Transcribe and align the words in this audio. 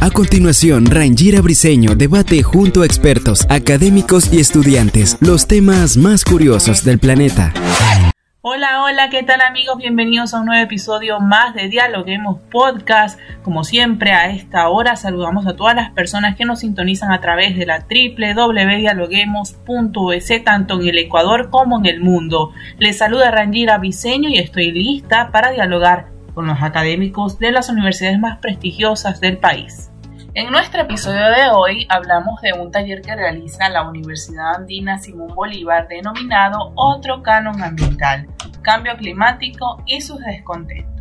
A 0.00 0.10
continuación, 0.10 0.86
Rangira 0.86 1.42
Briseño 1.42 1.94
debate 1.94 2.42
junto 2.42 2.82
a 2.82 2.86
expertos, 2.86 3.46
académicos 3.50 4.32
y 4.32 4.40
estudiantes 4.40 5.18
los 5.20 5.46
temas 5.46 5.98
más 5.98 6.24
curiosos 6.24 6.82
del 6.84 6.98
planeta. 6.98 7.52
Hola, 8.40 8.84
hola, 8.84 9.10
¿qué 9.10 9.22
tal 9.22 9.42
amigos? 9.42 9.76
Bienvenidos 9.76 10.32
a 10.32 10.40
un 10.40 10.46
nuevo 10.46 10.62
episodio 10.62 11.20
más 11.20 11.54
de 11.54 11.68
Dialoguemos 11.68 12.38
Podcast. 12.50 13.20
Como 13.42 13.64
siempre, 13.64 14.12
a 14.12 14.30
esta 14.30 14.70
hora 14.70 14.96
saludamos 14.96 15.46
a 15.46 15.56
todas 15.56 15.76
las 15.76 15.90
personas 15.90 16.36
que 16.36 16.46
nos 16.46 16.60
sintonizan 16.60 17.12
a 17.12 17.20
través 17.20 17.58
de 17.58 17.66
la 17.66 17.80
www.dialoguemos.es, 17.80 20.44
tanto 20.44 20.80
en 20.80 20.88
el 20.88 20.96
Ecuador 20.98 21.50
como 21.50 21.78
en 21.78 21.86
el 21.86 22.00
mundo. 22.00 22.52
Les 22.78 22.96
saluda 22.96 23.30
Rangira 23.30 23.76
Briseño 23.76 24.30
y 24.30 24.38
estoy 24.38 24.70
lista 24.70 25.30
para 25.32 25.50
dialogar 25.50 26.16
con 26.38 26.46
los 26.46 26.62
académicos 26.62 27.40
de 27.40 27.50
las 27.50 27.68
universidades 27.68 28.16
más 28.20 28.38
prestigiosas 28.38 29.18
del 29.20 29.38
país. 29.38 29.90
En 30.34 30.52
nuestro 30.52 30.82
episodio 30.82 31.24
de 31.30 31.48
hoy 31.52 31.84
hablamos 31.90 32.40
de 32.42 32.52
un 32.52 32.70
taller 32.70 33.02
que 33.02 33.16
realiza 33.16 33.68
la 33.68 33.82
Universidad 33.82 34.54
Andina 34.54 34.98
Simón 34.98 35.34
Bolívar 35.34 35.88
denominado 35.88 36.70
Otro 36.76 37.24
Canon 37.24 37.60
Ambiental, 37.60 38.28
Cambio 38.62 38.96
Climático 38.96 39.82
y 39.84 40.00
sus 40.00 40.20
descontentos. 40.20 40.97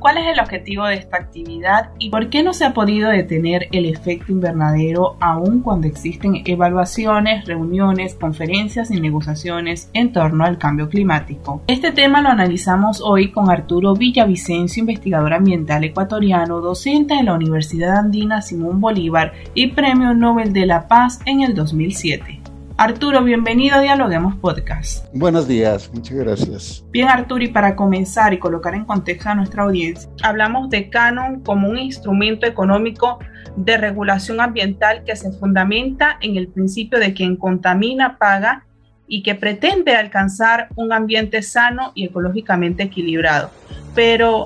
¿Cuál 0.00 0.16
es 0.16 0.28
el 0.28 0.40
objetivo 0.40 0.86
de 0.86 0.94
esta 0.94 1.18
actividad 1.18 1.90
y 1.98 2.08
por 2.08 2.30
qué 2.30 2.42
no 2.42 2.54
se 2.54 2.64
ha 2.64 2.72
podido 2.72 3.10
detener 3.10 3.68
el 3.70 3.84
efecto 3.84 4.32
invernadero 4.32 5.18
aún 5.20 5.60
cuando 5.60 5.86
existen 5.86 6.42
evaluaciones, 6.46 7.44
reuniones, 7.44 8.14
conferencias 8.14 8.90
y 8.90 8.98
negociaciones 8.98 9.90
en 9.92 10.14
torno 10.14 10.44
al 10.44 10.56
cambio 10.56 10.88
climático? 10.88 11.62
Este 11.66 11.92
tema 11.92 12.22
lo 12.22 12.30
analizamos 12.30 13.02
hoy 13.02 13.30
con 13.30 13.50
Arturo 13.50 13.94
Villavicencio, 13.94 14.80
investigador 14.80 15.34
ambiental 15.34 15.84
ecuatoriano, 15.84 16.62
docente 16.62 17.16
de 17.16 17.22
la 17.22 17.34
Universidad 17.34 17.98
Andina 17.98 18.40
Simón 18.40 18.80
Bolívar 18.80 19.34
y 19.52 19.66
Premio 19.66 20.14
Nobel 20.14 20.54
de 20.54 20.64
la 20.64 20.88
Paz 20.88 21.20
en 21.26 21.42
el 21.42 21.54
2007. 21.54 22.39
Arturo, 22.82 23.22
bienvenido 23.22 23.76
a 23.76 23.80
Dialoguemos 23.82 24.36
Podcast. 24.36 25.04
Buenos 25.12 25.46
días, 25.46 25.90
muchas 25.92 26.16
gracias. 26.16 26.84
Bien, 26.90 27.08
Arturo, 27.08 27.44
y 27.44 27.48
para 27.48 27.76
comenzar 27.76 28.32
y 28.32 28.38
colocar 28.38 28.74
en 28.74 28.86
contexto 28.86 29.28
a 29.28 29.34
nuestra 29.34 29.64
audiencia, 29.64 30.10
hablamos 30.22 30.70
de 30.70 30.88
Canon 30.88 31.40
como 31.40 31.68
un 31.68 31.78
instrumento 31.78 32.46
económico 32.46 33.18
de 33.54 33.76
regulación 33.76 34.40
ambiental 34.40 35.04
que 35.04 35.14
se 35.14 35.30
fundamenta 35.30 36.16
en 36.22 36.38
el 36.38 36.48
principio 36.48 36.98
de 36.98 37.12
quien 37.12 37.36
contamina 37.36 38.16
paga 38.16 38.64
y 39.06 39.22
que 39.22 39.34
pretende 39.34 39.94
alcanzar 39.94 40.68
un 40.74 40.94
ambiente 40.94 41.42
sano 41.42 41.92
y 41.94 42.06
ecológicamente 42.06 42.84
equilibrado. 42.84 43.50
Pero 43.94 44.44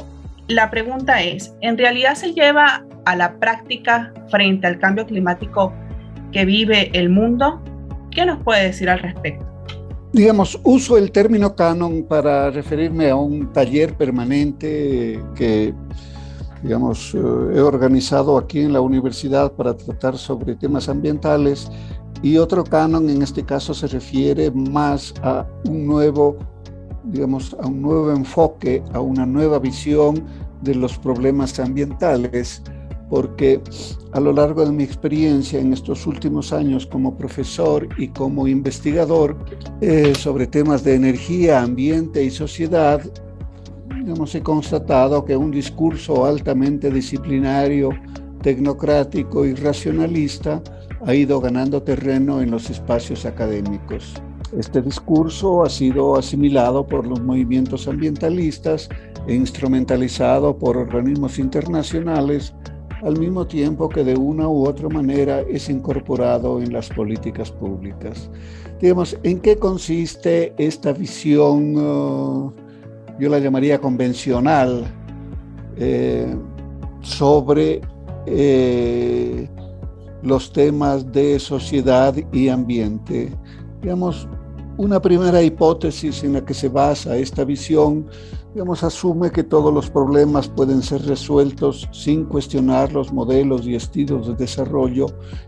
la 0.49 0.71
pregunta 0.71 1.23
es, 1.23 1.55
¿en 1.61 1.79
realidad 1.79 2.17
se 2.17 2.33
lleva 2.33 2.85
a 3.05 3.15
la 3.15 3.35
práctica 3.39 4.13
frente 4.29 4.67
al 4.67 4.81
cambio 4.81 5.07
climático 5.07 5.73
que 6.33 6.45
vive 6.45 6.91
el 6.95 7.11
mundo? 7.11 7.63
¿Qué 8.15 8.25
nos 8.25 8.41
puede 8.43 8.67
decir 8.67 8.89
al 8.89 9.01
respecto? 9.01 9.45
Digamos, 10.13 10.61
uso 10.63 10.97
el 10.97 11.11
término 11.11 11.57
canon 11.57 12.05
para 12.05 12.49
referirme 12.51 13.11
a 13.11 13.17
un 13.17 13.53
taller 13.53 13.95
permanente 13.97 15.21
que, 15.35 15.75
digamos, 16.63 17.13
eh, 17.15 17.19
he 17.19 17.61
organizado 17.61 18.39
aquí 18.39 18.61
en 18.61 18.73
la 18.73 18.81
universidad 18.81 19.51
para 19.53 19.77
tratar 19.77 20.17
sobre 20.17 20.55
temas 20.55 20.89
ambientales 20.89 21.69
y 22.23 22.37
otro 22.39 22.63
canon 22.63 23.11
en 23.11 23.23
este 23.23 23.45
caso 23.45 23.75
se 23.75 23.89
refiere 23.89 24.53
más 24.53 25.13
a 25.25 25.45
un 25.65 25.85
nuevo, 25.85 26.37
digamos, 27.03 27.57
a 27.61 27.67
un 27.67 27.83
nuevo 27.83 28.13
enfoque, 28.13 28.81
a 28.93 29.01
una 29.01 29.27
nueva 29.27 29.59
visión 29.59 30.25
de 30.63 30.77
los 30.77 30.97
problemas 30.97 31.59
ambientales 31.59 32.63
porque 33.15 33.61
a 34.11 34.19
lo 34.19 34.33
largo 34.33 34.67
de 34.67 34.73
mi 34.73 34.83
experiencia 34.83 35.61
en 35.61 35.73
estos 35.73 36.05
últimos 36.05 36.53
años 36.53 36.85
como 36.85 37.17
profesor 37.17 37.89
y 37.97 38.09
como 38.09 38.49
investigador 38.49 39.37
eh, 39.81 40.13
sobre 40.17 40.49
temas 40.49 40.83
de 40.83 40.97
energía, 40.97 41.63
ambiente 41.63 42.25
y 42.25 42.31
sociedad, 42.33 43.01
hemos 44.05 44.35
he 44.35 44.43
constatado 44.43 45.25
que 45.25 45.37
un 45.37 45.53
discurso 45.53 46.27
altamente 46.27 46.91
disciplinario, 46.91 47.91
tecnocrático 48.43 49.47
y 49.47 49.55
racionalista 49.55 50.61
ha 51.07 51.15
ido 51.15 51.41
ganando 51.41 51.85
terreno 51.85 52.43
en 52.43 52.51
los 52.51 52.69
espacios 52.69 53.25
académicos. 53.25 54.15
Este 54.59 54.83
discurso 54.83 55.63
ha 55.63 55.71
sido 55.71 56.17
asimilado 56.17 56.85
por 56.85 57.07
los 57.07 57.23
movimientos 57.23 57.87
ambientalistas 57.87 58.89
e 59.29 59.35
instrumentalizado 59.37 60.59
por 60.59 60.77
organismos 60.77 61.39
internacionales 61.39 62.53
al 63.05 63.19
mismo 63.19 63.47
tiempo 63.47 63.89
que 63.89 64.03
de 64.03 64.17
una 64.17 64.49
u 64.49 64.67
otra 64.67 64.89
manera 64.89 65.41
es 65.43 65.69
incorporado 65.69 66.61
en 66.63 66.73
las 66.73 66.89
políticas 66.89 67.51
públicas. 67.51 68.31
Digamos, 68.81 69.17
¿en 69.23 69.41
qué 69.41 69.57
consiste 69.57 70.55
esta 70.57 70.93
visión, 70.93 71.77
uh, 71.77 72.53
yo 73.21 73.29
la 73.29 73.39
llamaría 73.39 73.79
convencional, 73.79 74.85
eh, 75.77 76.35
sobre 77.01 77.83
eh, 78.27 79.49
los 80.23 80.53
temas 80.53 81.13
de 81.13 81.39
sociedad 81.39 82.15
y 82.33 82.49
ambiente? 82.49 83.31
Digamos, 83.83 84.27
una 84.77 85.01
primera 85.01 85.43
hipótesis 85.43 86.25
en 86.25 86.35
la 86.35 86.45
que 86.45 86.55
se 86.55 86.69
basa 86.69 87.17
esta 87.17 87.45
visión 87.45 88.07
digamos, 88.55 88.85
asume 88.85 89.33
que 89.33 89.43
todos 89.43 89.75
los 89.75 89.91
problemas 89.91 90.49
pueden 90.49 90.81
ser 90.81 91.03
resueltos 91.03 91.89
sin 91.91 92.25
cuestionar 92.25 92.93
los 92.93 93.13
modelos 93.13 93.67
y 93.67 93.75
estilos 93.75 94.29
de 94.29 94.35
desarrollo 94.37 95.07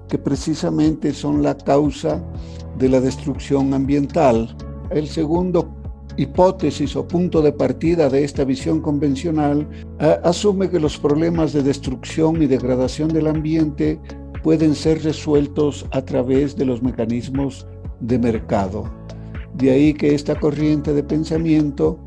que 0.08 0.18
precisamente 0.18 1.14
son 1.14 1.42
la 1.42 1.56
causa 1.56 2.20
de 2.76 2.88
la 2.88 3.00
destrucción 3.00 3.72
ambiental. 3.74 4.56
El 4.90 5.06
segundo 5.06 5.68
hipótesis 6.16 6.96
o 6.96 7.06
punto 7.06 7.42
de 7.42 7.52
partida 7.52 8.08
de 8.10 8.24
esta 8.24 8.42
visión 8.42 8.80
convencional 8.80 9.68
asume 10.24 10.68
que 10.68 10.80
los 10.80 10.98
problemas 10.98 11.52
de 11.52 11.62
destrucción 11.62 12.42
y 12.42 12.46
degradación 12.46 13.08
del 13.08 13.28
ambiente 13.28 14.00
pueden 14.42 14.74
ser 14.74 15.04
resueltos 15.04 15.86
a 15.92 16.02
través 16.02 16.56
de 16.56 16.64
los 16.64 16.82
mecanismos 16.82 17.68
de 18.00 18.18
mercado. 18.18 19.05
De 19.56 19.70
ahí 19.70 19.94
que 19.94 20.14
esta 20.14 20.38
corriente 20.38 20.92
de 20.92 21.02
pensamiento 21.02 21.98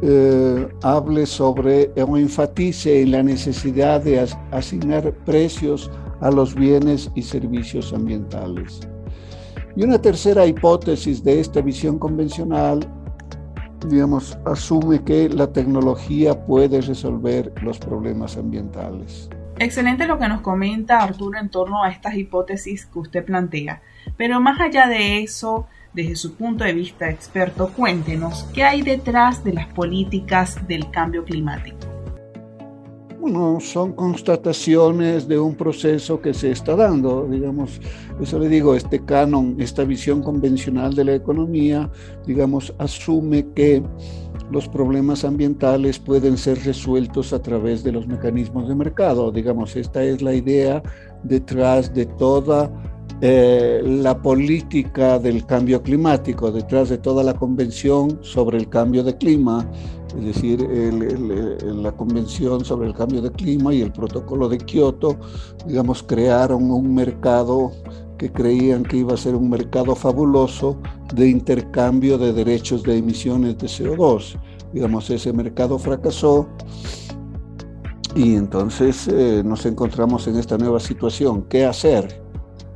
eh, 0.00 0.68
hable 0.82 1.26
sobre 1.26 1.90
o 2.00 2.16
enfatice 2.16 3.02
en 3.02 3.10
la 3.10 3.22
necesidad 3.22 4.00
de 4.00 4.28
asignar 4.52 5.12
precios 5.24 5.90
a 6.20 6.30
los 6.30 6.54
bienes 6.54 7.10
y 7.16 7.22
servicios 7.22 7.92
ambientales. 7.92 8.80
Y 9.74 9.82
una 9.82 10.00
tercera 10.00 10.46
hipótesis 10.46 11.22
de 11.24 11.40
esta 11.40 11.60
visión 11.60 11.98
convencional, 11.98 12.80
digamos, 13.88 14.38
asume 14.44 15.02
que 15.02 15.28
la 15.28 15.52
tecnología 15.52 16.46
puede 16.46 16.80
resolver 16.80 17.52
los 17.62 17.78
problemas 17.78 18.36
ambientales. 18.36 19.28
Excelente 19.58 20.06
lo 20.06 20.18
que 20.18 20.28
nos 20.28 20.40
comenta 20.42 21.02
Arturo 21.02 21.38
en 21.40 21.48
torno 21.48 21.82
a 21.82 21.90
estas 21.90 22.14
hipótesis 22.14 22.86
que 22.86 22.98
usted 23.00 23.24
plantea. 23.24 23.82
Pero 24.16 24.40
más 24.40 24.60
allá 24.60 24.86
de 24.86 25.22
eso, 25.22 25.66
desde 25.98 26.14
su 26.14 26.34
punto 26.34 26.62
de 26.62 26.72
vista 26.72 27.10
experto, 27.10 27.72
cuéntenos 27.76 28.46
qué 28.54 28.62
hay 28.62 28.82
detrás 28.82 29.42
de 29.42 29.54
las 29.54 29.66
políticas 29.74 30.56
del 30.68 30.88
cambio 30.92 31.24
climático. 31.24 31.76
Bueno, 33.18 33.58
son 33.58 33.94
constataciones 33.94 35.26
de 35.26 35.40
un 35.40 35.56
proceso 35.56 36.20
que 36.20 36.32
se 36.32 36.52
está 36.52 36.76
dando, 36.76 37.26
digamos, 37.26 37.80
eso 38.20 38.38
le 38.38 38.48
digo, 38.48 38.76
este 38.76 39.04
canon, 39.04 39.56
esta 39.58 39.82
visión 39.82 40.22
convencional 40.22 40.94
de 40.94 41.04
la 41.04 41.14
economía, 41.16 41.90
digamos, 42.24 42.72
asume 42.78 43.48
que 43.56 43.82
los 44.52 44.68
problemas 44.68 45.24
ambientales 45.24 45.98
pueden 45.98 46.38
ser 46.38 46.64
resueltos 46.64 47.32
a 47.32 47.42
través 47.42 47.82
de 47.82 47.90
los 47.90 48.06
mecanismos 48.06 48.68
de 48.68 48.76
mercado, 48.76 49.32
digamos, 49.32 49.74
esta 49.74 50.04
es 50.04 50.22
la 50.22 50.32
idea 50.32 50.80
detrás 51.24 51.92
de 51.92 52.06
toda 52.06 52.70
eh, 53.20 53.82
la 53.84 54.20
política 54.20 55.18
del 55.18 55.44
cambio 55.44 55.82
climático, 55.82 56.52
detrás 56.52 56.88
de 56.88 56.98
toda 56.98 57.22
la 57.22 57.34
convención 57.34 58.18
sobre 58.22 58.58
el 58.58 58.68
cambio 58.68 59.02
de 59.02 59.16
clima, 59.16 59.68
es 60.16 60.24
decir, 60.24 60.66
la 61.62 61.92
convención 61.92 62.64
sobre 62.64 62.88
el 62.88 62.94
cambio 62.94 63.20
de 63.20 63.30
clima 63.30 63.74
y 63.74 63.82
el 63.82 63.92
protocolo 63.92 64.48
de 64.48 64.58
Kioto, 64.58 65.18
digamos, 65.66 66.02
crearon 66.02 66.70
un 66.70 66.94
mercado 66.94 67.72
que 68.18 68.30
creían 68.30 68.82
que 68.82 68.98
iba 68.98 69.14
a 69.14 69.16
ser 69.16 69.34
un 69.34 69.48
mercado 69.48 69.94
fabuloso 69.94 70.76
de 71.14 71.28
intercambio 71.28 72.18
de 72.18 72.32
derechos 72.32 72.82
de 72.82 72.98
emisiones 72.98 73.56
de 73.58 73.66
CO2. 73.68 74.38
Digamos, 74.72 75.08
ese 75.08 75.32
mercado 75.32 75.78
fracasó 75.78 76.48
y 78.14 78.34
entonces 78.34 79.08
eh, 79.08 79.42
nos 79.44 79.64
encontramos 79.64 80.26
en 80.26 80.36
esta 80.36 80.58
nueva 80.58 80.80
situación. 80.80 81.42
¿Qué 81.48 81.64
hacer? 81.64 82.27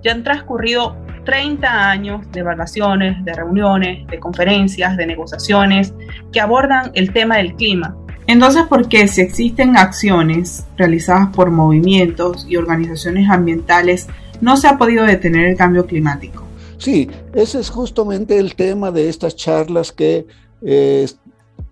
Ya 0.02 0.12
han 0.12 0.24
transcurrido 0.24 0.96
30 1.24 1.90
años 1.90 2.30
de 2.32 2.40
evaluaciones, 2.40 3.24
de 3.24 3.32
reuniones, 3.32 4.06
de 4.08 4.18
conferencias, 4.18 4.96
de 4.96 5.06
negociaciones 5.06 5.94
que 6.32 6.40
abordan 6.40 6.90
el 6.94 7.12
tema 7.12 7.36
del 7.36 7.54
clima. 7.54 7.96
Entonces, 8.26 8.62
¿por 8.64 8.88
qué 8.88 9.08
si 9.08 9.20
existen 9.20 9.76
acciones 9.76 10.64
realizadas 10.76 11.28
por 11.34 11.50
movimientos 11.50 12.46
y 12.48 12.56
organizaciones 12.56 13.28
ambientales 13.28 14.06
no 14.40 14.56
se 14.56 14.68
ha 14.68 14.78
podido 14.78 15.04
detener 15.04 15.48
el 15.48 15.56
cambio 15.56 15.86
climático? 15.86 16.44
Sí, 16.78 17.08
ese 17.32 17.60
es 17.60 17.70
justamente 17.70 18.38
el 18.38 18.54
tema 18.54 18.90
de 18.90 19.08
estas 19.08 19.36
charlas 19.36 19.92
que, 19.92 20.26
eh, 20.62 21.08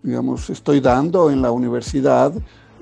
digamos, 0.03 0.51
estoy 0.51 0.81
dando 0.81 1.31
en 1.31 1.43
la 1.43 1.51
universidad 1.51 2.33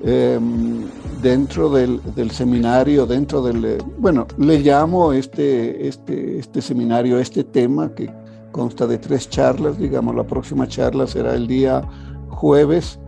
Em, 0.05 0.85
dentro 1.21 1.69
del, 1.71 2.00
seminario, 2.31 3.05
dentro 3.05 3.43
del, 3.43 3.65
eh, 3.65 3.79
bueno, 3.99 4.29
le 4.39 4.61
llamo 4.61 5.12
este, 5.12 5.89
este, 5.89 6.39
este 6.39 6.62
seminario, 6.62 7.19
este 7.19 7.43
tema 7.43 7.93
que 7.93 8.09
consta 8.53 8.87
de 8.87 8.99
tres 8.99 9.29
charlas, 9.29 9.77
digamos, 9.77 10.15
la 10.15 10.25
próxima 10.25 10.69
charla 10.69 11.09
será 11.09 11.35
el 11.35 11.49
día 11.49 11.83
jueves, 12.29 13.00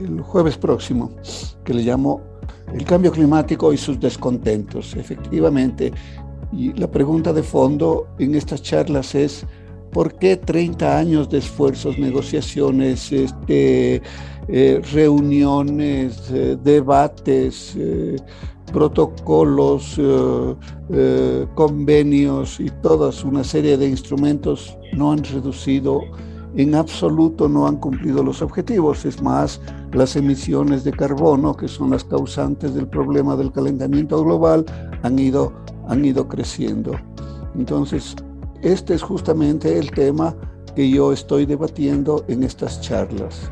el 0.00 0.22
jueves 0.22 0.56
próximo, 0.56 1.10
que 1.64 1.74
le 1.74 1.82
llamo 1.82 2.22
el 2.72 2.84
cambio 2.84 3.12
climático 3.12 3.70
y 3.74 3.76
sus 3.76 4.00
descontentos. 4.00 4.96
Efectivamente, 4.96 5.92
y 6.52 6.72
la 6.72 6.90
pregunta 6.90 7.34
de 7.34 7.42
fondo 7.42 8.06
en 8.18 8.34
estas 8.34 8.62
charlas 8.62 9.14
es, 9.14 9.44
¿por 9.92 10.14
qué 10.14 10.38
30 10.38 10.96
años 10.96 11.28
de 11.28 11.38
esfuerzos, 11.38 11.98
negociaciones, 11.98 13.12
este, 13.12 14.00
eh, 14.48 14.80
reuniones, 14.92 16.30
eh, 16.30 16.56
debates, 16.62 17.74
eh, 17.76 18.16
protocolos, 18.72 19.98
convenios 21.54 22.60
y 22.60 22.68
toda 22.82 23.10
una 23.24 23.42
serie 23.42 23.78
de 23.78 23.88
instrumentos 23.88 24.76
no 24.92 25.12
han 25.12 25.24
reducido 25.24 26.02
en 26.56 26.74
absoluto 26.74 27.48
no 27.48 27.66
han 27.66 27.76
cumplido 27.76 28.22
los 28.22 28.42
objetivos. 28.42 29.04
Es 29.04 29.22
más, 29.22 29.60
las 29.92 30.16
emisiones 30.16 30.84
de 30.84 30.92
carbono, 30.92 31.54
que 31.54 31.68
son 31.68 31.90
las 31.90 32.04
causantes 32.04 32.74
del 32.74 32.88
problema 32.88 33.36
del 33.36 33.52
calentamiento 33.52 34.22
global, 34.24 34.64
han 35.02 35.18
ido, 35.18 35.52
han 35.88 36.04
ido 36.04 36.26
creciendo. 36.26 36.92
Entonces, 37.54 38.16
este 38.62 38.94
es 38.94 39.02
justamente 39.02 39.78
el 39.78 39.90
tema 39.90 40.34
que 40.74 40.90
yo 40.90 41.12
estoy 41.12 41.46
debatiendo 41.46 42.24
en 42.28 42.42
estas 42.42 42.80
charlas. 42.80 43.50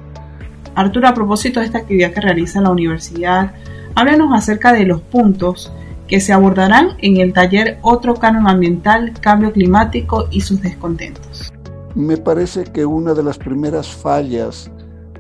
Arturo, 0.77 1.09
a 1.09 1.15
propósito 1.15 1.61
de 1.61 1.67
esta 1.67 1.79
actividad 1.79 2.13
que 2.13 2.21
realiza 2.21 2.61
la 2.61 2.71
universidad, 2.71 3.53
háblanos 3.95 4.31
acerca 4.35 4.75
de 4.75 4.85
los 4.85 5.01
puntos 5.01 5.73
que 6.07 6.21
se 6.21 6.35
abordarán 6.35 6.91
en 6.99 7.17
el 7.17 7.33
taller 7.33 7.79
Otro 7.81 8.15
Canon 8.15 8.47
Ambiental, 8.47 9.15
Cambio 9.21 9.53
Climático 9.53 10.29
y 10.31 10.43
sus 10.43 10.61
descontentos. 10.61 11.51
Me 11.95 12.19
parece 12.19 12.65
que 12.65 12.85
una 12.85 13.15
de 13.15 13.23
las 13.23 13.39
primeras 13.39 13.89
fallas 13.89 14.71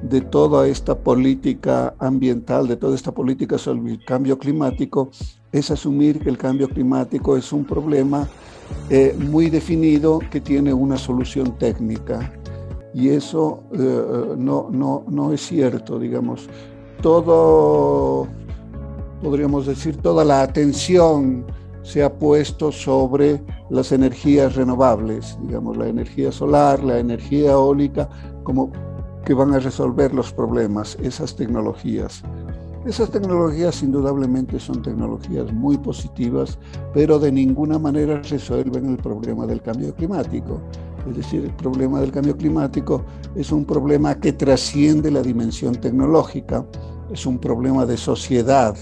de 0.02 0.20
toda 0.20 0.68
esta 0.68 0.94
política 0.94 1.94
ambiental, 1.98 2.68
de 2.68 2.76
toda 2.76 2.94
esta 2.94 3.12
política 3.12 3.56
sobre 3.56 3.92
el 3.92 4.04
cambio 4.04 4.38
climático, 4.38 5.10
es 5.52 5.70
asumir 5.70 6.20
que 6.20 6.28
el 6.28 6.36
cambio 6.36 6.68
climático 6.68 7.34
es 7.34 7.50
un 7.50 7.64
problema 7.64 8.28
eh, 8.90 9.16
muy 9.18 9.48
definido 9.48 10.18
que 10.30 10.42
tiene 10.42 10.74
una 10.74 10.98
solución 10.98 11.56
técnica 11.56 12.30
y 12.96 13.10
eso 13.10 13.64
eh, 13.74 14.34
no, 14.38 14.68
no, 14.70 15.04
no 15.06 15.30
es 15.30 15.46
cierto, 15.46 15.98
digamos. 15.98 16.48
Todo, 17.02 18.26
podríamos 19.20 19.66
decir, 19.66 19.98
toda 19.98 20.24
la 20.24 20.40
atención 20.40 21.44
se 21.82 22.02
ha 22.02 22.10
puesto 22.10 22.72
sobre 22.72 23.42
las 23.68 23.92
energías 23.92 24.54
renovables, 24.54 25.36
digamos, 25.42 25.76
la 25.76 25.88
energía 25.88 26.32
solar, 26.32 26.82
la 26.82 26.98
energía 26.98 27.52
eólica, 27.52 28.08
como 28.44 28.72
que 29.26 29.34
van 29.34 29.52
a 29.52 29.58
resolver 29.58 30.14
los 30.14 30.32
problemas, 30.32 30.96
esas 31.02 31.36
tecnologías. 31.36 32.22
Esas 32.86 33.10
tecnologías 33.10 33.82
indudablemente 33.82 34.58
son 34.58 34.80
tecnologías 34.80 35.52
muy 35.52 35.76
positivas, 35.76 36.58
pero 36.94 37.18
de 37.18 37.30
ninguna 37.30 37.78
manera 37.78 38.22
resuelven 38.22 38.88
el 38.88 38.96
problema 38.96 39.44
del 39.44 39.60
cambio 39.60 39.94
climático. 39.94 40.62
Es 41.08 41.16
decir, 41.16 41.44
el 41.44 41.54
problema 41.54 42.00
del 42.00 42.10
cambio 42.10 42.36
climático 42.36 43.04
es 43.34 43.52
un 43.52 43.64
problema 43.64 44.14
que 44.16 44.32
trasciende 44.32 45.10
la 45.10 45.22
dimensión 45.22 45.74
tecnológica, 45.74 46.66
es 47.12 47.26
un 47.26 47.38
problema 47.38 47.86
de 47.86 47.96
sociedad, 47.96 48.76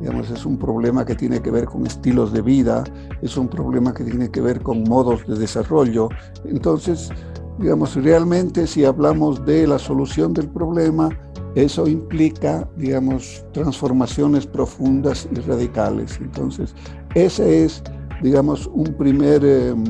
digamos, 0.00 0.30
es 0.30 0.46
un 0.46 0.58
problema 0.58 1.04
que 1.04 1.14
tiene 1.14 1.40
que 1.40 1.50
ver 1.50 1.66
con 1.66 1.86
estilos 1.86 2.32
de 2.32 2.42
vida, 2.42 2.84
es 3.20 3.36
un 3.36 3.48
problema 3.48 3.92
que 3.92 4.04
tiene 4.04 4.30
que 4.30 4.40
ver 4.40 4.62
con 4.62 4.84
modos 4.84 5.26
de 5.26 5.36
desarrollo. 5.36 6.08
Entonces, 6.44 7.10
digamos, 7.58 7.94
realmente 7.96 8.66
si 8.66 8.84
hablamos 8.84 9.44
de 9.44 9.66
la 9.66 9.78
solución 9.78 10.32
del 10.32 10.48
problema, 10.48 11.10
eso 11.54 11.88
implica, 11.88 12.68
digamos, 12.76 13.44
transformaciones 13.52 14.46
profundas 14.46 15.28
y 15.32 15.40
radicales. 15.40 16.18
Entonces, 16.20 16.74
ese 17.14 17.64
es 17.64 17.82
digamos, 18.22 18.66
un 18.66 18.94
primer, 18.94 19.44
em, 19.44 19.84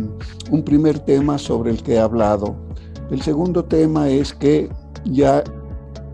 un 0.51 0.63
primer 0.63 0.99
tema 0.99 1.39
sobre 1.39 1.71
el 1.71 1.83
que 1.83 1.95
he 1.95 1.99
hablado. 1.99 2.57
El 3.11 3.23
segundo 3.23 3.65
tema 3.65 4.09
es 4.09 4.35
que 4.35 4.69
ya 5.05 5.43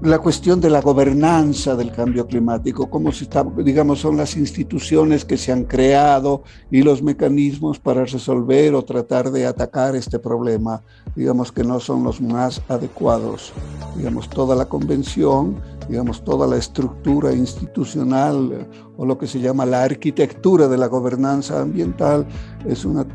la 0.05 0.19
cuestión 0.19 0.61
de 0.61 0.69
la 0.69 0.83
gobernanza 0.83 1.75
del 1.77 1.91
cambio 1.91 2.27
climático, 2.27 2.91
cómo 2.91 3.11
se 3.11 3.25
está, 3.25 3.43
digamos, 3.43 4.01
son 4.01 4.19
las 4.19 4.37
instituciones 4.37 5.25
que 5.25 5.39
se 5.39 5.51
han 5.51 5.65
creado 5.65 6.43
y 6.71 6.83
los 6.83 7.03
mecanismos 7.03 7.79
para 7.79 8.05
resolver 8.05 8.75
o 8.75 8.85
tratar 8.85 9.31
de 9.31 9.47
atacar 9.47 9.97
este 9.97 10.19
problema, 10.19 10.83
digamos 11.17 11.51
que 11.53 11.65
no 11.65 11.81
son 11.81 12.05
los 12.05 12.21
más 12.21 12.61
adecuados. 12.69 13.55
Digamos, 13.97 14.29
toda 14.29 14.55
la 14.55 14.67
convención, 14.67 15.57
digamos, 15.89 16.23
toda 16.23 16.47
la 16.47 16.59
estructura 16.59 17.33
institucional 17.33 18.53
eh, 18.53 18.67
o 18.99 19.07
lo 19.07 19.17
que 19.17 19.27
se 19.27 19.41
llama 19.41 19.65
la 19.65 19.85
arquitectura 19.85 20.69
de 20.69 20.77
la 20.77 20.89
gobernanza 20.89 21.63
ambiental 21.63 22.27
es 22.67 22.85
una 22.85 23.07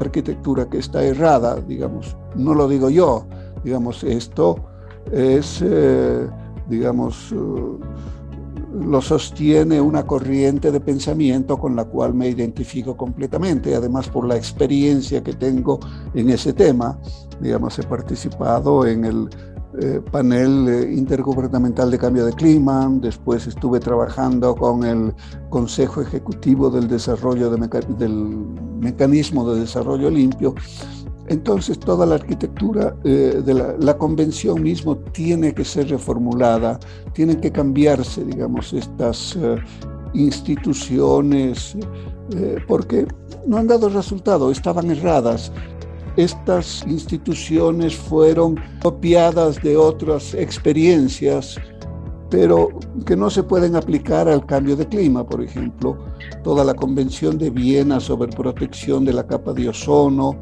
arquitectura 0.00 0.68
que 0.68 0.78
está 0.78 1.04
errada, 1.04 1.54
digamos, 1.60 2.16
no 2.34 2.52
lo 2.52 2.66
digo 2.66 2.90
yo, 2.90 3.28
digamos, 3.62 4.02
esto 4.02 4.75
es, 5.12 5.62
eh, 5.62 6.28
digamos, 6.68 7.32
eh, 7.32 7.36
lo 8.84 9.00
sostiene 9.00 9.80
una 9.80 10.04
corriente 10.04 10.70
de 10.70 10.80
pensamiento 10.80 11.56
con 11.58 11.76
la 11.76 11.84
cual 11.84 12.14
me 12.14 12.28
identifico 12.28 12.96
completamente, 12.96 13.74
además 13.74 14.08
por 14.08 14.26
la 14.26 14.36
experiencia 14.36 15.22
que 15.22 15.32
tengo 15.32 15.80
en 16.14 16.30
ese 16.30 16.52
tema, 16.52 16.98
digamos, 17.40 17.78
he 17.78 17.82
participado 17.84 18.86
en 18.86 19.04
el 19.04 19.28
eh, 19.78 20.00
panel 20.10 20.90
intergubernamental 20.92 21.90
de 21.90 21.98
cambio 21.98 22.24
de 22.24 22.32
clima, 22.32 22.88
después 23.00 23.46
estuve 23.46 23.80
trabajando 23.80 24.54
con 24.54 24.84
el 24.84 25.14
Consejo 25.50 26.00
Ejecutivo 26.00 26.70
del 26.70 26.88
Desarrollo 26.88 27.50
del 27.50 28.18
Mecanismo 28.80 29.50
de 29.50 29.60
Desarrollo 29.60 30.10
Limpio 30.10 30.54
entonces 31.28 31.78
toda 31.78 32.06
la 32.06 32.16
arquitectura 32.16 32.96
eh, 33.04 33.42
de 33.44 33.54
la, 33.54 33.98
convención 33.98 34.62
mismo 34.62 34.96
tiene 34.96 35.52
que 35.54 35.64
ser 35.64 35.88
reformulada, 35.88 36.78
tienen 37.12 37.40
que 37.40 37.50
cambiarse, 37.50 38.24
digamos, 38.24 38.72
estas 38.72 39.36
eh, 39.36 39.56
instituciones, 40.14 41.76
eh, 42.36 42.58
porque 42.66 43.06
no 43.46 43.58
han 43.58 43.66
dado 43.66 43.88
resultado, 43.88 44.50
estaban 44.50 44.90
erradas. 44.90 45.52
Estas 46.16 46.84
instituciones 46.86 47.94
fueron 47.94 48.58
copiadas 48.82 49.62
de 49.62 49.76
otras 49.76 50.32
experiencias, 50.34 51.56
pero 52.30 52.68
que 53.04 53.16
no 53.16 53.30
se 53.30 53.42
pueden 53.42 53.76
aplicar 53.76 54.28
al 54.28 54.46
cambio 54.46 54.76
de 54.76 54.86
clima, 54.86 55.26
por 55.26 55.42
ejemplo, 55.42 55.98
toda 56.42 56.64
la 56.64 56.74
Convención 56.74 57.38
de 57.38 57.50
Viena 57.50 58.00
sobre 58.00 58.28
protección 58.28 59.04
de 59.04 59.12
la 59.12 59.26
capa 59.26 59.52
de 59.52 59.68
ozono 59.68 60.38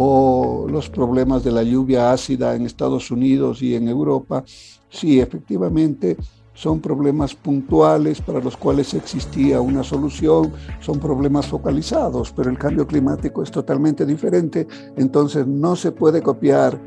o 0.00 0.68
los 0.70 0.88
problemas 0.88 1.42
de 1.42 1.50
la 1.50 1.64
lluvia 1.64 2.12
ácida 2.12 2.54
en 2.54 2.64
Estados 2.64 3.10
Unidos 3.10 3.60
y 3.62 3.74
en 3.74 3.88
Europa, 3.88 4.44
sí, 4.88 5.18
efectivamente 5.18 6.16
son 6.54 6.78
problemas 6.78 7.34
puntuales 7.34 8.20
para 8.20 8.38
los 8.38 8.56
cuales 8.56 8.94
existía 8.94 9.60
una 9.60 9.82
solución, 9.82 10.52
son 10.78 11.00
problemas 11.00 11.48
focalizados, 11.48 12.30
pero 12.30 12.48
el 12.48 12.56
cambio 12.56 12.86
climático 12.86 13.42
es 13.42 13.50
totalmente 13.50 14.06
diferente, 14.06 14.68
entonces 14.96 15.48
no 15.48 15.74
se 15.74 15.90
puede 15.90 16.22
copiar, 16.22 16.78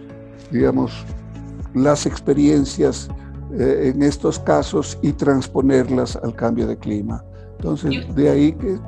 digamos, 0.49 0.93
las 1.73 2.05
experiencias 2.05 3.09
eh, 3.59 3.91
en 3.93 4.03
estos 4.03 4.39
casos 4.39 4.97
y 5.01 5.11
transponerlas 5.11 6.15
al 6.15 6.33
cambio 6.33 6.65
de 6.65 6.77
clima. 6.77 7.25
Entonces, 7.57 8.15
de 8.15 8.29
ahí 8.29 8.53
que 8.53 8.79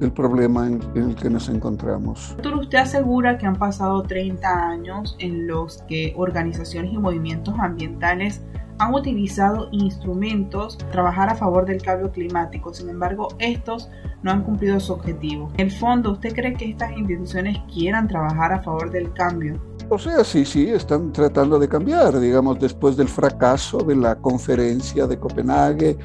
el 0.00 0.12
problema 0.12 0.66
en, 0.66 0.80
el 0.94 1.14
que 1.14 1.30
nos 1.30 1.48
encontramos. 1.48 2.30
Doctor, 2.36 2.54
usted 2.56 2.78
asegura 2.78 3.38
que 3.38 3.46
han 3.46 3.56
pasado 3.56 4.02
30 4.02 4.68
años 4.68 5.16
en 5.18 5.46
los 5.46 5.82
que 5.88 6.14
organizaciones 6.16 6.92
y 6.92 6.98
movimientos 6.98 7.54
ambientales 7.58 8.42
han 8.78 8.94
utilizado 8.94 9.68
instrumentos 9.72 10.76
para 10.76 10.90
trabajar 10.90 11.30
a 11.30 11.34
favor 11.34 11.64
del 11.64 11.80
cambio 11.80 12.10
climático. 12.12 12.74
Sin 12.74 12.90
embargo, 12.90 13.28
estos 13.38 13.88
no 14.22 14.30
han 14.30 14.42
cumplido 14.42 14.78
su 14.80 14.92
objetivo. 14.92 15.50
En 15.56 15.66
el 15.66 15.72
fondo, 15.72 16.12
¿usted 16.12 16.34
cree 16.34 16.54
que 16.54 16.70
estas 16.70 16.92
instituciones 16.92 17.58
quieran 17.72 18.06
trabajar 18.06 18.52
a 18.52 18.62
favor 18.62 18.90
del 18.90 19.12
cambio? 19.14 19.58
O 19.88 19.98
sea, 19.98 20.24
sí, 20.24 20.44
sí, 20.44 20.68
están 20.68 21.12
tratando 21.12 21.58
de 21.58 21.68
cambiar, 21.68 22.18
digamos, 22.18 22.58
después 22.58 22.96
del 22.96 23.08
fracaso 23.08 23.78
de 23.78 23.94
la 23.94 24.16
conferencia 24.16 25.06
de 25.06 25.18
Copenhague, 25.18 25.96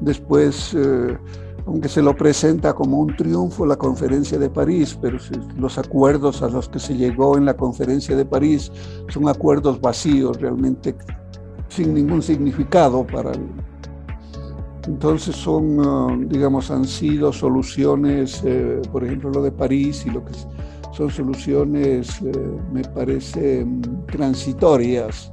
después... 0.00 0.74
Eh, 0.74 1.18
aunque 1.70 1.88
se 1.88 2.02
lo 2.02 2.16
presenta 2.16 2.74
como 2.74 2.98
un 2.98 3.14
triunfo 3.14 3.64
la 3.64 3.76
conferencia 3.76 4.36
de 4.40 4.50
París, 4.50 4.98
pero 5.00 5.18
los 5.56 5.78
acuerdos 5.78 6.42
a 6.42 6.48
los 6.48 6.68
que 6.68 6.80
se 6.80 6.96
llegó 6.96 7.38
en 7.38 7.44
la 7.44 7.54
conferencia 7.54 8.16
de 8.16 8.24
París 8.24 8.72
son 9.08 9.28
acuerdos 9.28 9.80
vacíos, 9.80 10.40
realmente 10.40 10.96
sin 11.68 11.94
ningún 11.94 12.22
significado 12.22 13.06
para 13.06 13.30
el... 13.30 13.46
Entonces 14.88 15.36
son, 15.36 15.78
ah, 15.80 16.18
digamos, 16.26 16.72
han 16.72 16.86
sido 16.86 17.32
soluciones, 17.32 18.42
eh, 18.44 18.82
por 18.90 19.04
ejemplo, 19.04 19.30
lo 19.30 19.40
de 19.40 19.52
París 19.52 20.04
y 20.04 20.10
lo 20.10 20.24
que 20.24 20.32
son 20.92 21.08
soluciones, 21.08 22.20
eh, 22.22 22.32
me 22.72 22.82
parece, 22.82 23.64
mm, 23.64 24.06
transitorias, 24.06 25.30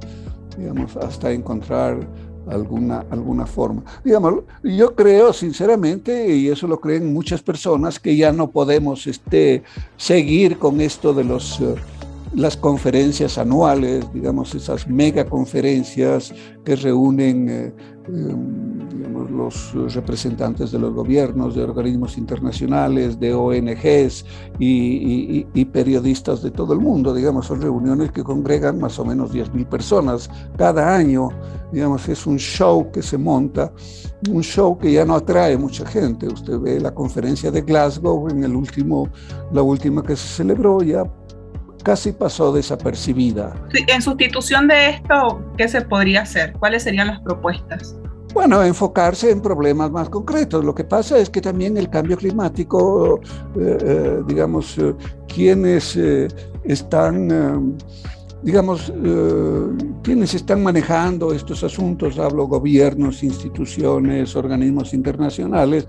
digamos, 0.56 0.96
hasta 0.98 1.32
encontrar 1.32 1.98
alguna, 2.50 3.04
alguna 3.10 3.46
forma. 3.46 3.82
Digamos, 4.04 4.44
yo 4.62 4.94
creo 4.94 5.32
sinceramente, 5.32 6.34
y 6.34 6.48
eso 6.48 6.66
lo 6.66 6.80
creen 6.80 7.12
muchas 7.12 7.42
personas, 7.42 7.98
que 7.98 8.16
ya 8.16 8.32
no 8.32 8.50
podemos 8.50 9.06
este, 9.06 9.62
seguir 9.96 10.58
con 10.58 10.80
esto 10.80 11.12
de 11.12 11.24
los... 11.24 11.60
Eh, 11.60 11.74
las 12.34 12.56
conferencias 12.56 13.38
anuales, 13.38 14.04
digamos, 14.12 14.54
esas 14.54 14.88
mega 14.88 15.24
conferencias 15.24 16.32
que 16.64 16.76
reúnen 16.76 17.48
eh, 17.48 17.74
em, 18.08 18.88
los 19.34 19.72
representantes 19.94 20.72
de 20.72 20.78
los 20.78 20.92
gobiernos, 20.92 21.54
de 21.54 21.62
organismos 21.62 22.18
internacionales, 22.18 23.18
de 23.20 23.34
ONGs 23.34 24.24
y, 24.58 25.46
y, 25.54 25.64
periodistas 25.66 26.42
de 26.42 26.50
todo 26.50 26.72
el 26.72 26.80
mundo, 26.80 27.14
digamos, 27.14 27.46
son 27.46 27.60
reuniones 27.60 28.10
que 28.10 28.24
congregan 28.24 28.78
más 28.80 28.98
o 28.98 29.04
menos 29.04 29.32
10.000 29.32 29.68
personas 29.68 30.30
cada 30.56 30.94
año 30.94 31.28
digamos, 31.72 32.08
es 32.08 32.26
un 32.26 32.38
show 32.38 32.90
que 32.90 33.02
se 33.02 33.18
monta, 33.18 33.72
un 34.30 34.42
show 34.42 34.78
que 34.78 34.92
ya 34.92 35.04
no 35.04 35.14
atrae 35.14 35.56
mucha 35.56 35.86
gente. 35.86 36.26
Usted 36.26 36.58
ve 36.58 36.80
la 36.80 36.94
conferencia 36.94 37.50
de 37.50 37.62
Glasgow, 37.62 38.28
en 38.28 38.44
el 38.44 38.54
último, 38.54 39.08
la 39.52 39.62
última 39.62 40.02
que 40.02 40.16
se 40.16 40.28
celebró, 40.28 40.82
ya 40.82 41.04
casi 41.82 42.12
pasó 42.12 42.52
desapercibida. 42.52 43.54
En 43.72 44.02
sustitución 44.02 44.68
de 44.68 44.90
esto, 44.90 45.42
¿qué 45.56 45.68
se 45.68 45.80
podría 45.82 46.22
hacer? 46.22 46.52
¿Cuáles 46.58 46.82
serían 46.82 47.08
las 47.08 47.20
propuestas? 47.20 47.96
Bueno, 48.34 48.62
enfocarse 48.62 49.30
en 49.30 49.40
problemas 49.40 49.90
más 49.90 50.08
concretos. 50.10 50.64
Lo 50.64 50.74
que 50.74 50.84
pasa 50.84 51.18
es 51.18 51.30
que 51.30 51.40
también 51.40 51.76
el 51.76 51.88
cambio 51.88 52.16
climático, 52.16 53.20
eh, 53.58 53.78
eh, 53.80 54.22
digamos, 54.26 54.76
eh, 54.78 54.94
quienes 55.26 55.98
están 56.64 57.76
digamos, 58.42 58.92
eh, 58.94 59.66
quienes 60.02 60.34
están 60.34 60.62
manejando 60.62 61.32
estos 61.32 61.64
asuntos, 61.64 62.18
hablo 62.18 62.46
gobiernos, 62.46 63.22
instituciones, 63.22 64.36
organismos 64.36 64.94
internacionales, 64.94 65.88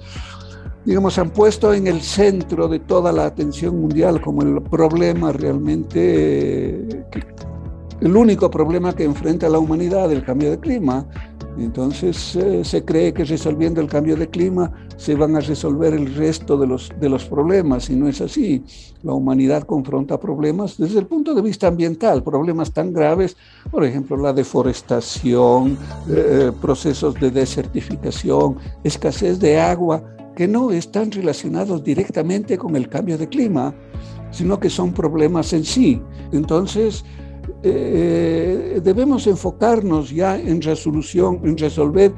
digamos, 0.85 1.17
han 1.17 1.31
puesto 1.31 1.73
en 1.73 1.87
el 1.87 2.01
centro 2.01 2.67
de 2.67 2.79
toda 2.79 3.11
la 3.11 3.25
atención 3.25 3.79
mundial 3.79 4.21
como 4.21 4.41
el 4.41 4.61
problema 4.61 5.31
realmente, 5.31 7.05
el 8.01 8.15
único 8.15 8.49
problema 8.49 8.95
que 8.95 9.03
enfrenta 9.03 9.49
la 9.49 9.59
humanidad, 9.59 10.11
el 10.11 10.23
cambio 10.23 10.51
de 10.51 10.59
clima. 10.59 11.05
Entonces 11.57 12.37
eh, 12.37 12.63
se 12.63 12.85
cree 12.85 13.13
que 13.13 13.25
resolviendo 13.25 13.81
el 13.81 13.87
cambio 13.87 14.15
de 14.15 14.29
clima 14.29 14.71
se 14.95 15.15
van 15.15 15.35
a 15.35 15.41
resolver 15.41 15.93
el 15.93 16.15
resto 16.15 16.57
de 16.57 16.67
los, 16.67 16.89
de 16.99 17.09
los 17.09 17.25
problemas 17.25 17.89
y 17.89 17.95
no 17.95 18.07
es 18.07 18.21
así. 18.21 18.63
La 19.03 19.13
humanidad 19.13 19.63
confronta 19.63 20.19
problemas 20.19 20.77
desde 20.77 20.99
el 20.99 21.07
punto 21.07 21.33
de 21.33 21.41
vista 21.41 21.67
ambiental, 21.67 22.23
problemas 22.23 22.71
tan 22.71 22.93
graves, 22.93 23.35
por 23.71 23.83
ejemplo, 23.83 24.15
la 24.15 24.31
deforestación, 24.31 25.77
eh, 26.09 26.49
eh, 26.49 26.51
procesos 26.61 27.15
de 27.15 27.31
desertificación, 27.31 28.57
escasez 28.83 29.39
de 29.39 29.59
agua, 29.59 30.03
que 30.39 30.47
no 30.47 30.71
están 30.71 31.11
relacionados 31.11 31.83
directamente 31.83 32.57
con 32.57 32.77
el 32.77 32.87
cambio 32.87 33.17
de 33.17 33.27
clima, 33.27 33.75
sino 34.31 34.57
que 34.57 34.69
son 34.69 34.93
problemas 34.93 35.51
en 35.51 35.65
sí. 35.65 36.01
Entonces, 36.31 37.03
eh, 37.61 38.79
debemos 38.81 39.27
enfocarnos 39.27 40.11
ya 40.11 40.37
en 40.37 40.61
resolución, 40.61 41.41
en 41.43 41.57
resolver 41.57 42.13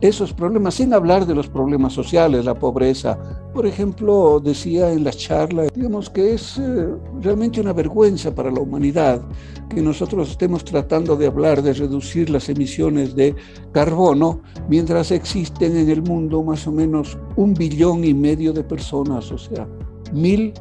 esos 0.00 0.32
problemas, 0.32 0.76
sin 0.76 0.94
hablar 0.94 1.26
de 1.26 1.34
los 1.34 1.48
problemas 1.48 1.92
sociales, 1.92 2.46
la 2.46 2.54
pobreza. 2.54 3.18
Por 3.56 3.66
ejemplo, 3.66 4.38
decía 4.38 4.92
en 4.92 5.02
la 5.02 5.12
charla, 5.12 5.64
digamos 5.74 6.10
que 6.10 6.34
es 6.34 6.58
eh, 6.58 6.88
realmente 7.22 7.58
una 7.58 7.72
vergüenza 7.72 8.34
para 8.34 8.50
la 8.50 8.60
humanidad 8.60 9.22
que 9.70 9.80
nosotros 9.80 10.28
estemos 10.28 10.62
tratando 10.62 11.16
de 11.16 11.26
hablar 11.26 11.62
de 11.62 11.72
reducir 11.72 12.28
las 12.28 12.50
emisiones 12.50 13.16
de 13.16 13.34
carbono 13.72 14.42
mientras 14.68 15.10
existen 15.10 15.74
en 15.74 15.88
el 15.88 16.02
mundo 16.02 16.42
más 16.42 16.66
o 16.66 16.72
menos 16.72 17.16
un 17.36 17.54
billón 17.54 18.04
y 18.04 18.12
medio 18.12 18.52
de 18.52 18.62
personas, 18.62 19.32
o 19.32 19.38
sea, 19.38 19.66
mil 20.12 20.52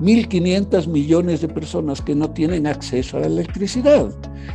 1.500 0.00 0.86
millones 0.86 1.42
de 1.42 1.48
personas 1.48 2.00
que 2.00 2.14
no 2.14 2.30
tienen 2.30 2.66
acceso 2.66 3.18
a 3.18 3.20
la 3.20 3.26
electricidad. 3.26 4.08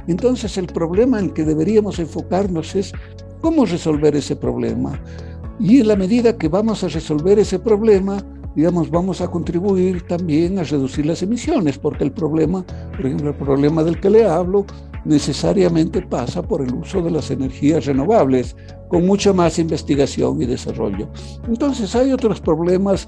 Entonces 0.07 0.57
el 0.57 0.65
problema 0.65 1.19
en 1.19 1.29
que 1.29 1.45
deberíamos 1.45 1.99
enfocarnos 1.99 2.75
es 2.75 2.93
cómo 3.41 3.65
resolver 3.67 4.15
ese 4.15 4.35
problema. 4.35 4.99
Y 5.59 5.81
en 5.81 5.87
la 5.87 5.95
medida 5.95 6.37
que 6.37 6.47
vamos 6.47 6.83
a 6.83 6.87
resolver 6.87 7.37
ese 7.37 7.59
problema, 7.59 8.23
digamos, 8.55 8.89
vamos 8.89 9.21
a 9.21 9.29
contribuir 9.29 10.07
también 10.07 10.57
a 10.57 10.63
reducir 10.63 11.05
las 11.05 11.21
emisiones, 11.21 11.77
porque 11.77 12.05
el 12.05 12.11
problema, 12.11 12.65
por 12.95 13.05
ejemplo, 13.05 13.29
el 13.29 13.35
problema 13.35 13.83
del 13.83 13.99
que 13.99 14.09
le 14.09 14.25
hablo, 14.25 14.65
necesariamente 15.05 16.01
pasa 16.01 16.41
por 16.41 16.61
el 16.61 16.73
uso 16.73 17.01
de 17.01 17.11
las 17.11 17.29
energías 17.31 17.85
renovables, 17.85 18.55
con 18.87 19.05
mucha 19.05 19.33
más 19.33 19.59
investigación 19.59 20.41
y 20.41 20.45
desarrollo. 20.45 21.09
Entonces 21.47 21.95
hay 21.95 22.11
otros 22.11 22.39
problemas 22.41 23.07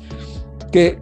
que 0.72 1.00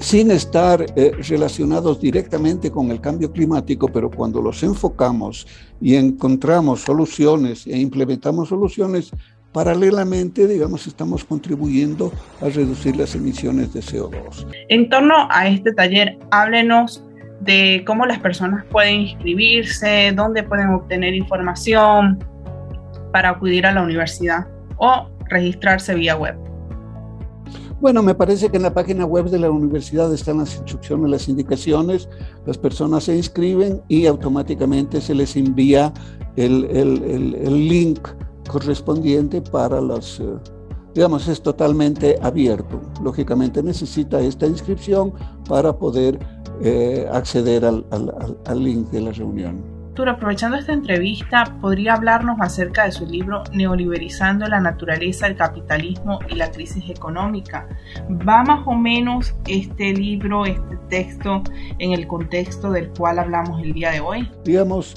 sin 0.00 0.30
estar 0.30 0.84
eh, 0.94 1.12
relacionados 1.28 2.00
directamente 2.00 2.70
con 2.70 2.90
el 2.90 3.00
cambio 3.00 3.32
climático, 3.32 3.88
pero 3.88 4.10
cuando 4.10 4.40
los 4.40 4.62
enfocamos 4.62 5.46
y 5.80 5.96
encontramos 5.96 6.82
soluciones 6.82 7.66
e 7.66 7.78
implementamos 7.78 8.48
soluciones, 8.48 9.10
paralelamente, 9.52 10.46
digamos, 10.46 10.86
estamos 10.86 11.24
contribuyendo 11.24 12.12
a 12.40 12.48
reducir 12.48 12.96
las 12.96 13.14
emisiones 13.14 13.72
de 13.72 13.80
CO2. 13.80 14.46
En 14.68 14.88
torno 14.88 15.14
a 15.30 15.48
este 15.48 15.72
taller, 15.72 16.18
háblenos 16.30 17.04
de 17.40 17.82
cómo 17.86 18.04
las 18.04 18.18
personas 18.18 18.64
pueden 18.66 19.02
inscribirse, 19.02 20.12
dónde 20.14 20.42
pueden 20.42 20.70
obtener 20.70 21.14
información 21.14 22.18
para 23.12 23.30
acudir 23.30 23.66
a 23.66 23.72
la 23.72 23.82
universidad 23.82 24.46
o 24.76 25.08
registrarse 25.28 25.94
vía 25.94 26.16
web. 26.16 26.36
Bueno, 27.80 28.02
me 28.02 28.14
parece 28.14 28.48
que 28.48 28.56
en 28.56 28.64
la 28.64 28.74
página 28.74 29.04
web 29.04 29.26
de 29.26 29.38
la 29.38 29.50
universidad 29.50 30.12
están 30.12 30.38
las 30.38 30.56
instrucciones, 30.56 31.10
las 31.10 31.28
indicaciones, 31.28 32.08
las 32.44 32.58
personas 32.58 33.04
se 33.04 33.16
inscriben 33.16 33.80
y 33.86 34.06
automáticamente 34.06 35.00
se 35.00 35.14
les 35.14 35.36
envía 35.36 35.92
el, 36.34 36.64
el, 36.64 37.68
link 37.68 38.00
correspondiente 38.48 39.40
para 39.40 39.80
los, 39.80 40.18
eh, 40.18 40.24
digamos, 40.94 41.28
es 41.28 41.40
totalmente 41.40 42.18
abierto. 42.20 42.80
Lógicamente 43.02 43.62
necesita 43.62 44.20
esta 44.20 44.46
inscripción 44.46 45.12
para 45.48 45.72
poder 45.72 46.18
eh, 46.60 47.08
acceder 47.12 47.64
al, 47.64 47.84
al 48.44 48.64
link 48.64 48.90
de 48.90 49.00
la 49.00 49.12
reunión 49.12 49.78
aprovechando 50.06 50.56
esta 50.56 50.72
entrevista, 50.72 51.56
¿podría 51.60 51.94
hablarnos 51.94 52.38
acerca 52.40 52.84
de 52.84 52.92
su 52.92 53.06
libro 53.06 53.42
Neoliberizando 53.52 54.46
la 54.46 54.60
naturaleza, 54.60 55.26
el 55.26 55.34
capitalismo 55.34 56.20
y 56.28 56.36
la 56.36 56.52
crisis 56.52 56.88
económica? 56.88 57.66
¿Va 58.08 58.44
más 58.44 58.64
o 58.66 58.74
menos 58.74 59.34
este 59.48 59.92
libro, 59.92 60.46
este 60.46 60.76
texto, 60.88 61.42
en 61.78 61.92
el 61.92 62.06
contexto 62.06 62.70
del 62.70 62.90
cual 62.90 63.18
hablamos 63.18 63.60
el 63.62 63.72
día 63.72 63.90
de 63.90 64.00
hoy? 64.00 64.30
Digamos, 64.44 64.94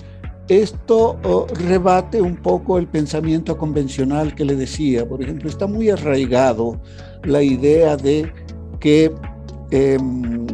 esto 0.48 1.18
oh, 1.24 1.48
rebate 1.54 2.22
un 2.22 2.36
poco 2.36 2.78
el 2.78 2.88
pensamiento 2.88 3.58
convencional 3.58 4.36
que 4.36 4.46
le 4.46 4.56
decía. 4.56 5.08
Por 5.08 5.22
ejemplo, 5.22 5.50
está 5.50 5.68
muy 5.68 5.90
arraigado 5.90 6.80
la 7.24 7.42
idea 7.42 7.96
de 7.96 8.32
que 8.80 9.14
em, 9.70 10.48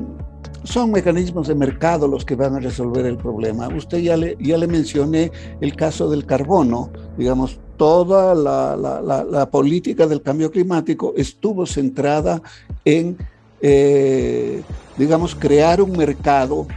son 0.64 0.92
mecanismos 0.92 1.48
de 1.48 1.56
mercado 1.56 2.08
los 2.08 2.26
que 2.26 2.36
van 2.36 2.56
a 2.56 2.60
resolver 2.60 3.06
el 3.06 3.18
problema. 3.18 3.70
Usted 3.70 4.00
ya 4.00 4.18
le, 4.18 4.36
ya 4.40 4.58
le 4.58 4.68
mencioné 4.68 5.32
el 5.62 5.76
caso 5.76 6.10
del 6.10 6.26
carbono. 6.26 6.92
Digamos, 7.18 7.60
toda 7.78 8.36
la, 8.36 9.50
política 9.50 10.08
del 10.08 10.22
cambio 10.22 10.52
climático 10.52 11.14
estuvo 11.16 11.66
centrada 11.66 12.42
en, 12.84 13.18
eh, 13.62 14.62
digamos, 14.98 15.36
crear 15.36 15.82
un 15.82 15.92
mercado 15.94 16.68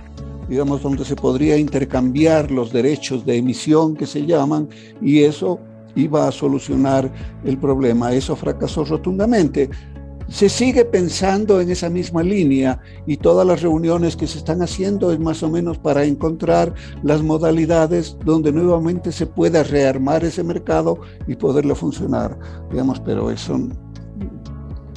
digamos, 0.51 0.83
donde 0.83 1.05
se 1.05 1.17
podría 1.17 1.57
intercambiar 1.57 2.51
los 2.51 2.73
derechos 2.73 3.25
de 3.25 3.37
emisión 3.37 3.95
que 3.95 4.07
se 4.07 4.27
llaman, 4.27 4.69
y 5.01 5.23
eso 5.23 5.61
iba 5.95 6.27
a 6.27 6.33
solucionar 6.33 7.11
el 7.45 7.57
problema. 7.57 8.13
Eso 8.13 8.35
fracasó 8.37 8.85
rotundamente. 8.85 9.71
Se 10.29 10.49
sigue 10.49 10.85
pensando 10.85 11.61
en 11.61 11.71
esa 11.71 11.89
misma 11.91 12.23
línea 12.23 12.81
y 13.07 13.17
todas 13.17 13.45
las 13.45 13.63
reuniones 13.63 14.17
que 14.17 14.29
se 14.29 14.39
están 14.39 14.63
haciendo 14.63 15.13
es 15.13 15.19
más 15.19 15.43
o 15.43 15.51
menos 15.51 15.79
para 15.79 16.05
encontrar 16.05 16.73
las 17.03 17.23
modalidades 17.23 18.17
donde 18.25 18.53
nuevamente 18.53 19.11
se 19.11 19.27
pueda 19.27 19.65
rearmar 19.65 20.25
ese 20.25 20.45
mercado 20.45 21.01
y 21.27 21.35
poderlo 21.35 21.75
funcionar, 21.75 22.39
digamos, 22.71 23.01
pero 23.01 23.31
eso 23.31 23.59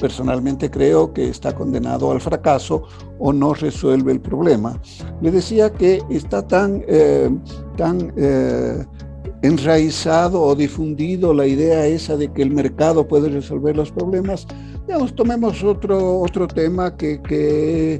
personalmente 0.04 0.70
creo 0.70 1.14
que 1.14 1.30
está 1.30 1.54
condenado 1.54 2.12
al 2.12 2.20
fracaso 2.20 2.82
o 3.18 3.32
no 3.32 3.54
resuelve 3.54 4.12
el 4.12 4.20
problema. 4.20 4.78
Le 5.22 5.30
decía 5.30 5.72
que 5.72 6.02
está 6.10 6.46
tan, 6.46 6.84
eh, 6.86 7.30
tan 7.78 8.12
eh, 8.18 8.84
enraizado 9.40 10.42
o 10.42 10.54
difundido 10.54 11.32
la 11.32 11.46
idea 11.46 11.86
esa 11.86 12.18
de 12.18 12.30
que 12.30 12.42
el 12.42 12.50
mercado 12.50 13.08
puede 13.08 13.30
resolver 13.30 13.74
los 13.74 13.90
problemas. 13.92 14.46
Digamos, 14.86 15.14
tomemos 15.14 15.64
otro, 15.64 16.20
otro 16.20 16.46
tema 16.46 16.94
que, 16.98 17.22
que 17.22 17.96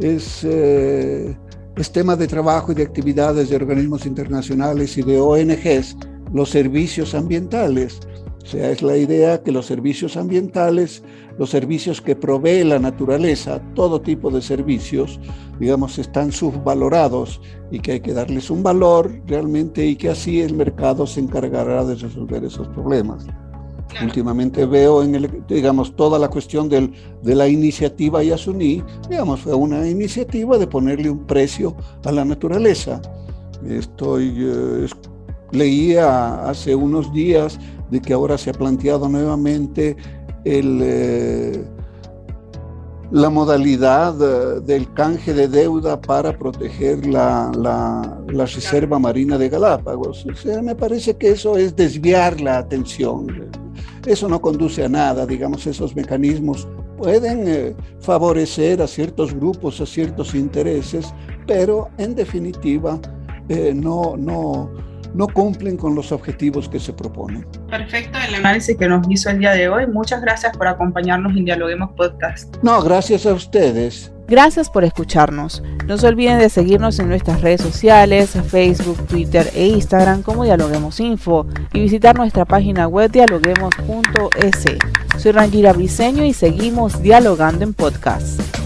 es, 0.00 0.44
eh, 0.44 1.34
es 1.74 1.90
tema 1.90 2.16
de 2.16 2.26
trabajo 2.26 2.72
y 2.72 2.74
de 2.74 2.82
actividades 2.82 3.48
de 3.48 3.56
organismos 3.56 4.04
internacionales 4.04 4.98
y 4.98 5.00
de 5.00 5.18
ONGs, 5.18 5.96
los 6.34 6.50
servicios 6.50 7.14
ambientales. 7.14 7.98
O 8.46 8.48
sea, 8.48 8.70
es 8.70 8.80
la 8.80 8.96
idea 8.96 9.42
que 9.42 9.50
los 9.50 9.66
servicios 9.66 10.16
ambientales, 10.16 11.02
los 11.36 11.50
servicios 11.50 12.00
que 12.00 12.14
provee 12.14 12.62
la 12.62 12.78
naturaleza, 12.78 13.60
todo 13.74 14.00
tipo 14.00 14.30
de 14.30 14.40
servicios, 14.40 15.18
digamos, 15.58 15.98
están 15.98 16.30
subvalorados 16.30 17.40
y 17.72 17.80
que 17.80 17.92
hay 17.92 18.00
que 18.00 18.12
darles 18.12 18.48
un 18.48 18.62
valor 18.62 19.20
realmente 19.26 19.84
y 19.84 19.96
que 19.96 20.10
así 20.10 20.42
el 20.42 20.54
mercado 20.54 21.08
se 21.08 21.18
encargará 21.18 21.84
de 21.84 21.96
resolver 21.96 22.44
esos 22.44 22.68
problemas. 22.68 23.26
Últimamente 24.04 24.64
veo 24.64 25.02
en 25.02 25.16
el, 25.16 25.42
digamos, 25.48 25.96
toda 25.96 26.16
la 26.16 26.28
cuestión 26.28 26.68
del, 26.68 26.92
de 27.24 27.34
la 27.34 27.48
iniciativa 27.48 28.22
Yasuní, 28.22 28.80
digamos, 29.10 29.40
fue 29.40 29.54
una 29.54 29.88
iniciativa 29.88 30.56
de 30.56 30.68
ponerle 30.68 31.10
un 31.10 31.26
precio 31.26 31.76
a 32.04 32.12
la 32.12 32.24
naturaleza. 32.24 33.02
Estoy, 33.68 34.34
eh, 34.38 34.86
leía 35.52 36.48
hace 36.48 36.74
unos 36.74 37.12
días 37.12 37.58
de 37.90 38.00
que 38.00 38.12
ahora 38.12 38.36
se 38.38 38.50
ha 38.50 38.52
planteado 38.52 39.08
nuevamente 39.08 39.96
eh, 40.44 41.64
la 43.10 43.30
modalidad 43.30 44.14
eh, 44.20 44.60
del 44.60 44.92
canje 44.92 45.32
de 45.32 45.48
deuda 45.48 46.00
para 46.00 46.36
proteger 46.36 47.06
la, 47.06 48.20
reserva 48.26 48.98
marina 48.98 49.38
de 49.38 49.48
Galápagos. 49.48 50.26
Me 50.62 50.74
parece 50.74 51.16
que 51.16 51.30
eso 51.30 51.56
es 51.56 51.74
desviar 51.74 52.40
la 52.40 52.58
atención. 52.58 53.26
Eso 54.04 54.28
no 54.28 54.40
conduce 54.40 54.84
a 54.84 54.88
nada, 54.88 55.26
digamos, 55.26 55.66
esos 55.66 55.94
mecanismos 55.96 56.66
pueden 56.96 57.46
eh, 57.46 57.76
favorecer 58.00 58.80
a 58.80 58.86
ciertos 58.86 59.34
grupos, 59.34 59.80
a 59.80 59.86
ciertos 59.86 60.34
intereses, 60.34 61.12
pero 61.46 61.88
en 61.98 62.14
definitiva 62.14 62.98
no, 63.74 64.16
no, 64.16 64.70
no 65.14 65.28
cumplen 65.28 65.76
con 65.76 65.94
los 65.94 66.12
objetivos 66.12 66.68
que 66.68 66.80
se 66.80 66.92
proponen. 66.92 67.46
Perfecto 67.68 68.18
el 68.26 68.34
análisis 68.34 68.76
que 68.76 68.88
nos 68.88 69.06
hizo 69.08 69.30
el 69.30 69.38
día 69.38 69.52
de 69.52 69.68
hoy. 69.68 69.86
Muchas 69.86 70.20
gracias 70.20 70.56
por 70.56 70.66
acompañarnos 70.66 71.36
en 71.36 71.44
Dialoguemos 71.44 71.90
Podcast. 71.96 72.56
No, 72.62 72.82
gracias 72.82 73.26
a 73.26 73.32
ustedes. 73.32 74.12
Gracias 74.28 74.68
por 74.68 74.82
escucharnos. 74.82 75.62
No 75.86 75.98
se 75.98 76.08
olviden 76.08 76.40
de 76.40 76.48
seguirnos 76.48 76.98
en 76.98 77.08
nuestras 77.08 77.42
redes 77.42 77.60
sociales, 77.60 78.30
Facebook, 78.48 79.06
Twitter 79.06 79.48
e 79.54 79.68
Instagram 79.68 80.22
como 80.22 80.42
Dialoguemos 80.42 80.98
Info 80.98 81.46
y 81.72 81.80
visitar 81.80 82.16
nuestra 82.16 82.44
página 82.44 82.88
web 82.88 83.10
dialoguemos.es. 83.10 84.64
Soy 85.18 85.32
Rangira 85.32 85.72
Briseño 85.72 86.24
y 86.24 86.32
seguimos 86.32 87.00
dialogando 87.00 87.62
en 87.62 87.72
podcast. 87.72 88.65